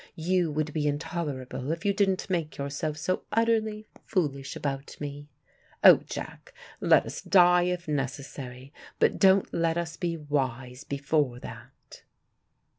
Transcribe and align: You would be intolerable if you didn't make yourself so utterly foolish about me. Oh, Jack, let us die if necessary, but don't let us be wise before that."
You 0.17 0.51
would 0.51 0.73
be 0.73 0.87
intolerable 0.87 1.71
if 1.71 1.85
you 1.85 1.93
didn't 1.93 2.27
make 2.27 2.57
yourself 2.57 2.97
so 2.97 3.21
utterly 3.31 3.85
foolish 4.03 4.55
about 4.55 4.99
me. 4.99 5.27
Oh, 5.83 5.97
Jack, 5.97 6.55
let 6.79 7.05
us 7.05 7.21
die 7.21 7.65
if 7.65 7.87
necessary, 7.87 8.73
but 8.97 9.19
don't 9.19 9.53
let 9.53 9.77
us 9.77 9.97
be 9.97 10.17
wise 10.17 10.83
before 10.83 11.39
that." 11.41 12.01